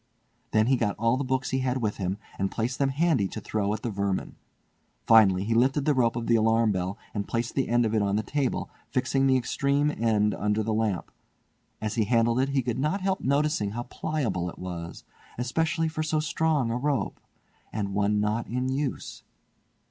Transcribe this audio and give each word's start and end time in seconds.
Then 0.49 0.65
he 0.65 0.77
got 0.77 0.97
all 0.97 1.15
the 1.15 1.23
books 1.23 1.51
he 1.51 1.59
had 1.59 1.79
with 1.83 1.97
him, 1.97 2.17
and 2.39 2.49
placed 2.49 2.79
them 2.79 2.89
handy 2.89 3.27
to 3.27 3.39
throw 3.39 3.71
at 3.71 3.83
the 3.83 3.91
vermin. 3.91 4.33
Finally 5.05 5.43
he 5.43 5.53
lifted 5.53 5.85
the 5.85 5.93
rope 5.93 6.15
of 6.15 6.25
the 6.25 6.35
alarm 6.35 6.71
bell 6.71 6.97
and 7.13 7.27
placed 7.27 7.53
the 7.53 7.69
end 7.69 7.85
of 7.85 7.93
it 7.93 8.01
on 8.01 8.15
the 8.15 8.23
table, 8.23 8.71
fixing 8.89 9.27
the 9.27 9.37
extreme 9.37 9.91
end 9.95 10.33
under 10.33 10.63
the 10.63 10.73
lamp. 10.73 11.11
As 11.79 11.93
he 11.93 12.05
handled 12.05 12.39
it 12.39 12.49
he 12.49 12.63
could 12.63 12.79
not 12.79 13.01
help 13.01 13.19
noticing 13.21 13.73
how 13.73 13.83
pliable 13.83 14.49
it 14.49 14.57
was, 14.57 15.03
especially 15.37 15.87
for 15.87 16.01
so 16.01 16.19
strong 16.19 16.71
a 16.71 16.77
rope, 16.77 17.19
and 17.71 17.93
one 17.93 18.19
not 18.19 18.47
in 18.47 18.69
use. 18.69 19.21